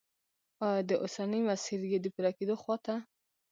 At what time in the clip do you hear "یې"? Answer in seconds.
1.91-1.97